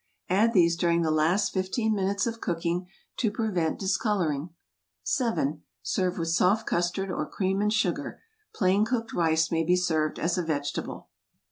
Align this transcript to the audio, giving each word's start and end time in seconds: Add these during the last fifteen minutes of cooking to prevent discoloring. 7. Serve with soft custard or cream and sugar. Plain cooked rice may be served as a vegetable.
Add 0.29 0.53
these 0.53 0.75
during 0.75 1.03
the 1.03 1.11
last 1.11 1.53
fifteen 1.53 1.93
minutes 1.93 2.25
of 2.25 2.41
cooking 2.41 2.87
to 3.17 3.29
prevent 3.29 3.77
discoloring. 3.77 4.49
7. 5.03 5.61
Serve 5.83 6.17
with 6.17 6.29
soft 6.29 6.65
custard 6.65 7.11
or 7.11 7.29
cream 7.29 7.61
and 7.61 7.71
sugar. 7.71 8.19
Plain 8.51 8.83
cooked 8.83 9.13
rice 9.13 9.51
may 9.51 9.63
be 9.63 9.75
served 9.75 10.17
as 10.17 10.39
a 10.39 10.43
vegetable. 10.43 11.09